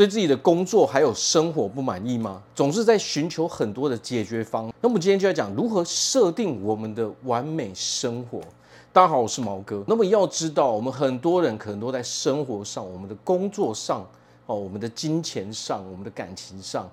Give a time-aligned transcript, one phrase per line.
[0.00, 2.42] 对自己的工作还有生活不满意吗？
[2.54, 4.72] 总是在寻求很多的解决方。
[4.80, 8.40] 那么今天就要讲如何设定我们的完美生活。
[8.94, 9.84] 大家好，我是毛哥。
[9.86, 14.00] 那么要知道，我们很多人可能都在生活上、我们的工作上、
[14.46, 16.90] 哦，我们的金钱上、我们的感情上，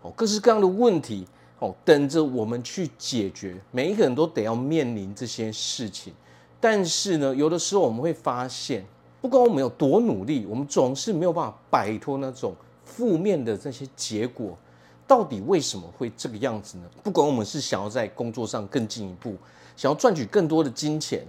[0.00, 1.26] 哦，各式各样的问题，
[1.58, 3.60] 哦，等着我们去解决。
[3.70, 6.14] 每一个人都得要面临这些事情。
[6.58, 8.86] 但是呢，有的时候我们会发现，
[9.20, 14.56] 不管我们有多努力，我们总是没有办法摆脱那种负面的这些结果。
[15.06, 16.84] 到底为什么会这个样子呢？
[17.02, 19.34] 不管我们是想要在工作上更进一步，
[19.76, 21.26] 想要赚取更多的金钱，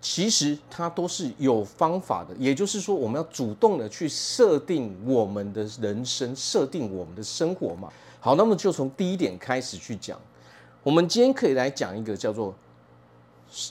[0.00, 2.34] 其实它都是有方法的。
[2.38, 7.88] 也就是说，我们要主动的去设定我们的人生，设定我们的生活嘛。
[8.20, 10.20] 好，那么就从第一点开始去讲。
[10.82, 12.54] 我们今天可以来讲一个叫做。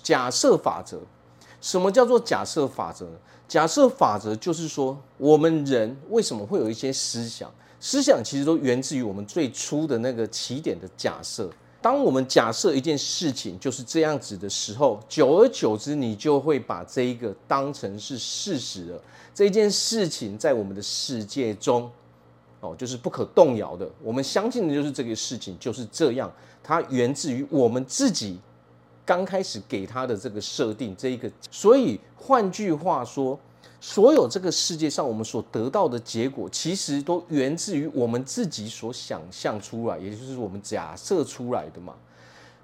[0.02, 1.00] 假设法则，
[1.68, 3.18] 什么叫做假设法则呢？
[3.46, 7.54] 假设法则就是说，我们人为什么会有一些思想？
[7.78, 11.52] 思想其实都源自于我们最初的那个起点的假设。
[11.82, 19.02] 当我们假设一件事情就是这样子的时候，久而久之，你就会把这一个当成是事实了。
[19.36, 21.92] 这一件事情在我们的世界中，
[22.62, 23.86] 哦，就是不可动摇的。
[24.02, 26.32] 我们相信的就是这个事情就是这样，
[26.64, 28.40] 它源自于我们自己。
[29.08, 33.40] 刚开始给他的这个设定，这一个，所以换句话说，
[33.80, 41.94] 所有这个世界上我们所得到的结果，其实都源自于我们自己所想象出来，也就是我们假设出来的嘛。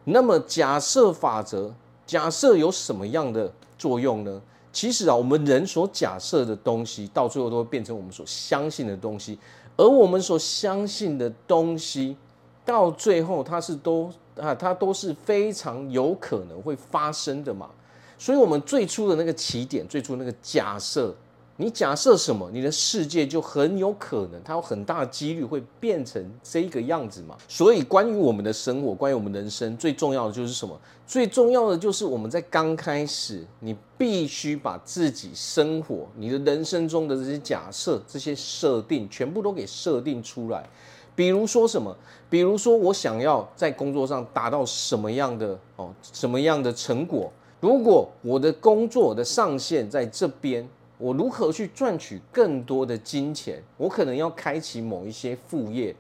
[0.03, 1.73] 那么假设法则，
[2.05, 4.41] 假设有什么样的作用呢？
[4.73, 9.39] 其实啊，我们人所假设的东西，到最后都会变成我们所相信的东西，
[9.77, 12.17] 而我们所相信的东西，
[12.65, 14.11] 到最后它是都。
[14.39, 17.69] 啊，它都是非常有可能会发生的嘛，
[18.17, 21.13] 所以，我们最初的那个起点，最初那个假设，
[21.57, 27.37] 你假设什么，你的世界就很有可能，它有很大的几率会变成这个样子嘛。
[27.47, 30.79] 所以，关于我们的生活，关于我们人生，最重要的就是什么？
[31.05, 40.67] 最重要的就是我们在刚开始，你必须把自己生活、你的人生中的这些假设、这些设定，全部都给设定出来。
[41.15, 41.95] 比如说什么？
[42.29, 47.31] 比如说我想要在工作上达到什么样的哦，什么样的成果？
[47.59, 53.61] 如果我的工作的上限在这边，我如何去赚取更多的金钱？
[53.77, 55.95] 我可能要开启某一些副业，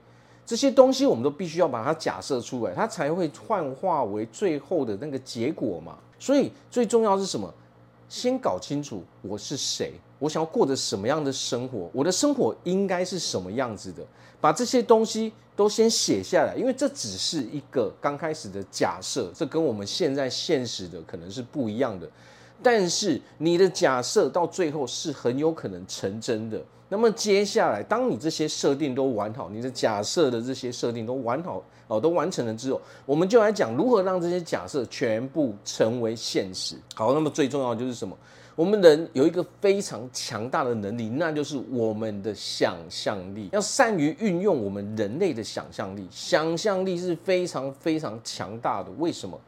[0.45, 5.97] 这些东西我们都必须要把它假设出来，它才会幻化为最后的那个结果嘛。
[6.17, 7.53] 所以最重要是什么？
[8.09, 14.01] 先搞清楚我是谁，我想要过着什么样的生活，我的生活应该是什么样子的，
[14.39, 22.09] 把这些东西都先写下来，因为这只是一个刚开始的假设，这跟我们现在现实的可能是不一样的。
[22.61, 26.57] 但是你的假设到最后是很有可能成真的。
[26.87, 36.77] 那么接下来，当你这些设定都完好，你的假设的这些设定都完好哦，都完成了之后，我们就来讲如何让这些假设全部成为现实。
[36.95, 38.17] 好，那么最重要就是什么？
[38.55, 43.49] 我们人有一个非常强大的能力，那就是我们的想象力。
[43.51, 48.91] 要善于运用我们人类的想象力，想象力是非常非常强大的。
[48.99, 49.39] 为什么？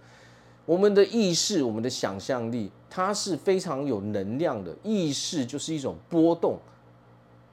[0.65, 4.75] 我们的意识，我们的想象力，它是非常有能量的。
[4.81, 6.57] 意识就是一种波动，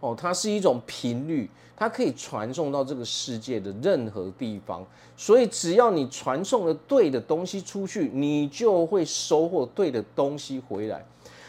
[0.00, 4.82] 哦，它是一种频率，它可以传送到这个世界的任何地方。
[5.14, 11.04] 所以，只要你传送了对的东西出去，你就会收获对的东西回来。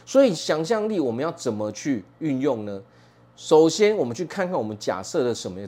[0.06, 2.82] 所以，想象力我们要怎么去运用呢？
[3.36, 5.60] 首先，我们去看看我们假设的什么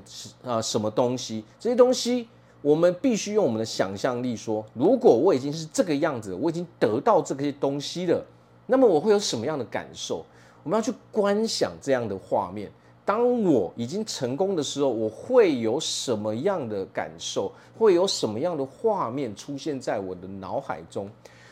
[0.44, 2.28] 啊，什么东西，这些东西。
[2.62, 8.25] 我们必须用我们的想象力说，如果我已经是这个样子，我已经得到这些东西了，
[8.66, 10.25] 那么我会有什么样的感受？
[10.63, 12.72] 我们要去观想这样的画面。
[13.06, 17.51] 当我已经成功的时候，我会有什么样的感受？
[17.78, 21.07] 会有什么样的画面出现在我的脑海中？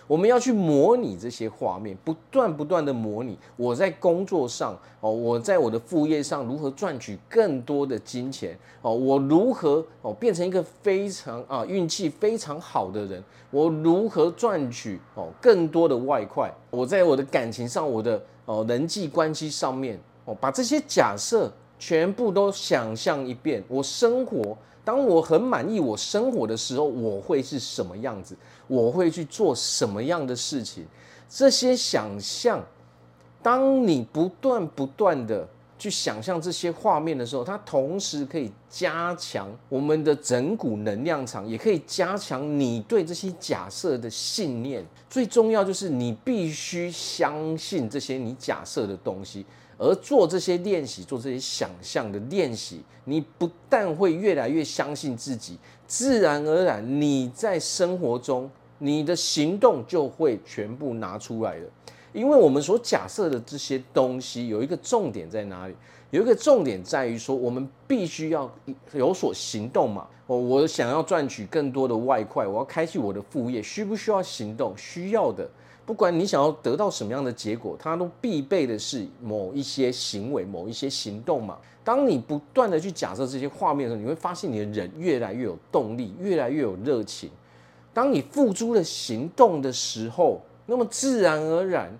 [0.07, 3.37] 我们要去模拟这些画面，不断不断的模拟。
[3.55, 8.93] 我在工作上哦，我在我的副业上如何赚取更多的金钱哦？
[8.93, 13.23] 我如何哦变成一个非常啊运气非常好的人？
[13.49, 16.51] 我如何赚取哦更多的外快？
[16.69, 21.51] 我在我的感情上，我的哦人际关系上面哦，把这些假设
[21.85, 23.61] 全部都想象一遍。
[23.67, 24.57] 我生活。
[24.85, 28.37] 当我很满意我生活的时候，我会是什么样子？
[28.67, 30.85] 我会去做什么样的事情？
[31.29, 32.63] 这些想象，
[33.41, 35.45] 当你不断不断的
[35.77, 44.85] 去想象这些画面的时候，它同时可以加强我们的整股能量场，也可以加强你对这些假设的信念。
[45.09, 49.45] 最重要就是你必须相信这些你假设的东西。
[49.77, 58.49] 而做这些练习，做这些想象的练习，你不但会越来越相信自己，自然而然你在生活中
[58.83, 61.69] 你的行动就会全部拿出来了。
[62.11, 65.73] 因为我们所假设的这些东西有一个重点在哪里？
[66.11, 68.53] 有一个重点在于说，我们必须要
[68.91, 70.05] 有所行动嘛。
[70.27, 74.77] 我，我想要赚取更多的外快，我要开启我的副业，需不需要行动？
[74.77, 75.49] 需要的。
[75.85, 81.57] 不管你想要得到什么样的结果，它都必备的是某一些行为、某一些行动嘛。
[81.83, 87.29] 当你不断的去假设这些画面的时候，你会发现你的人越来越有动力，越来越有热情。
[87.93, 91.91] 当你付诸了行动的时候，那么自然而然，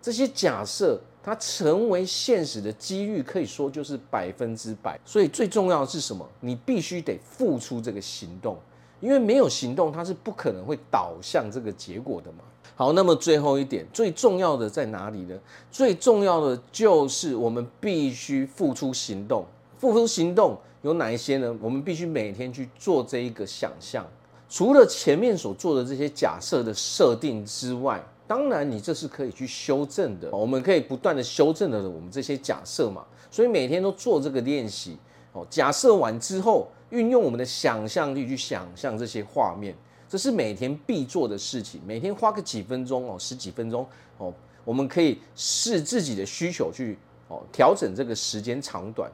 [0.00, 4.98] 这些假设它成为现实的几率，可以说就是百分之百。
[5.04, 6.28] 所以最重要的是什么？
[6.40, 8.56] 你必须得付出这个行动，
[9.00, 12.44] 因为没有行动，它是不可能会导向这个结果的嘛。
[12.74, 15.38] 好，那么最后一点，最重要的在哪里呢？
[15.70, 19.44] 最重要的就是我们必须付出行动。
[19.78, 21.54] 付出行动有哪一些呢？
[21.60, 24.06] 我们必须每天去做这一个想象。
[24.52, 30.30] 除了前面所做的这些假设的设定之外，当然你这是可以去修正的。
[30.30, 33.02] 我们可以不断的修正的我们这些假设嘛。
[33.30, 34.98] 所以每天都做这个练习。
[35.32, 39.74] 哦，假设完之后，运用我们的想象力去想象这些画面，
[40.06, 41.80] 这是每天必做的事情。
[41.86, 43.86] 每天花个几分钟哦，十几分钟
[44.18, 44.30] 哦，
[44.66, 49.10] 我们可以视自己的需求去哦调整这个时间长短。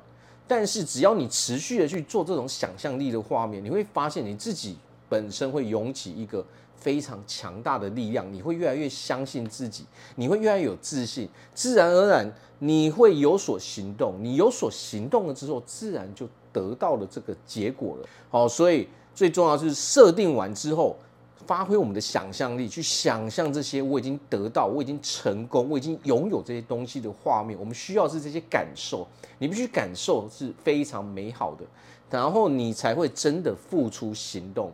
[0.48, 4.76] 但是只要你持续的去做这种想象力的画面，你会发现你自己。
[5.08, 6.44] 本身会涌起一个
[6.76, 9.84] 非常强大的力量，你会越来越相信自己，
[10.16, 18.08] 你会越来越有自信，自然而然你会有所行动，你有所行动了之后，自然就得到了这个结果了。
[18.30, 20.96] 好，所以最重要的是设定完之后，
[21.46, 27.58] 发挥我们的想象力，去想象这些我已经得到、我已经成功、我已经拥有这些东西的画面。
[27.58, 29.06] 我们需要是这些感受，
[29.38, 31.64] 你必须感受是非常美好的，
[32.10, 34.70] 然后你才会真的付出行动。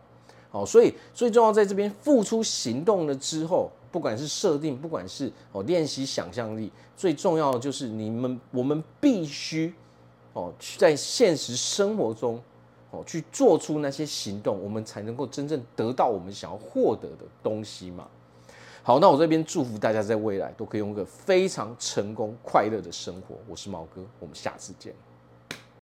[0.55, 9.75] 哦，所以最重要在这边付出行动了之后，不管是设定，不管是哦练习想象力，最重要的就是你们我们必须
[10.33, 12.41] 哦在现实生活中
[12.93, 18.07] 哦去做出那些行动，我们才能够真正得到我们想要获得的东西嘛。
[18.85, 23.35] 好，那我这边祝福大家在未来都可以用一个非常成功快乐的生活。
[23.49, 24.95] 我是毛哥，我们下次见。